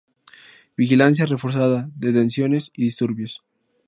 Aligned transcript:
Vigilancia 0.77 1.25
reforzada, 1.27 1.83
detenciones 1.95 2.71
y 2.73 2.85
disturbios. 2.85 3.45